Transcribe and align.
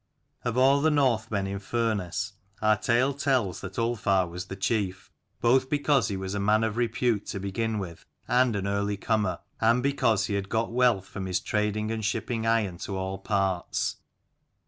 Of 0.43 0.57
all 0.57 0.81
the 0.81 0.89
Northmen 0.89 1.45
in 1.45 1.59
Furness 1.59 2.33
our 2.59 2.75
tale 2.75 3.13
tells 3.13 3.61
that 3.61 3.77
Ulfar 3.77 4.27
was 4.27 4.45
the 4.47 4.55
chief, 4.55 5.11
both 5.41 5.69
because 5.69 6.07
he 6.07 6.17
was 6.17 6.33
a 6.33 6.39
man 6.39 6.63
of 6.63 6.75
repute 6.75 7.27
to 7.27 7.39
begin 7.39 7.77
with, 7.77 8.03
and 8.27 8.55
an 8.55 8.65
early 8.65 8.97
comer, 8.97 9.37
and 9.59 9.83
because 9.83 10.25
he 10.25 10.33
had 10.33 10.49
got 10.49 10.71
wealth 10.71 11.05
from 11.05 11.27
his 11.27 11.39
trading 11.39 11.91
and 11.91 12.03
shipping 12.03 12.47
iron 12.47 12.79
to 12.79 12.97
all 12.97 13.19
parts. 13.19 13.97